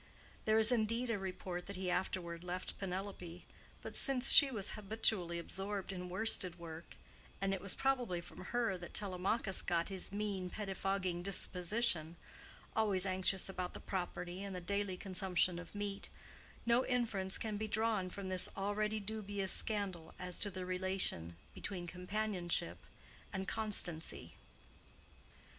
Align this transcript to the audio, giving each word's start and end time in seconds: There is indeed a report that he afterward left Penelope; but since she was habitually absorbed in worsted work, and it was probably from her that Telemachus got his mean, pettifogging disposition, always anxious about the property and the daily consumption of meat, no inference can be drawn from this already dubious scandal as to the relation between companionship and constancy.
There 0.45 0.57
is 0.57 0.71
indeed 0.71 1.11
a 1.11 1.19
report 1.19 1.67
that 1.67 1.75
he 1.75 1.91
afterward 1.91 2.43
left 2.43 2.79
Penelope; 2.79 3.45
but 3.83 3.95
since 3.95 4.31
she 4.31 4.49
was 4.49 4.71
habitually 4.71 5.37
absorbed 5.37 5.93
in 5.93 6.09
worsted 6.09 6.57
work, 6.57 6.95
and 7.39 7.53
it 7.53 7.61
was 7.61 7.75
probably 7.75 8.19
from 8.19 8.45
her 8.45 8.79
that 8.79 8.95
Telemachus 8.95 9.61
got 9.61 9.89
his 9.89 10.11
mean, 10.11 10.49
pettifogging 10.49 11.21
disposition, 11.21 12.15
always 12.75 13.05
anxious 13.05 13.47
about 13.47 13.75
the 13.75 13.79
property 13.79 14.43
and 14.43 14.55
the 14.55 14.59
daily 14.59 14.97
consumption 14.97 15.59
of 15.59 15.75
meat, 15.75 16.09
no 16.65 16.83
inference 16.83 17.37
can 17.37 17.57
be 17.57 17.67
drawn 17.67 18.09
from 18.09 18.27
this 18.29 18.49
already 18.57 18.99
dubious 18.99 19.51
scandal 19.51 20.15
as 20.17 20.39
to 20.39 20.49
the 20.49 20.65
relation 20.65 21.35
between 21.53 21.85
companionship 21.85 22.87
and 23.31 23.47
constancy. 23.47 24.33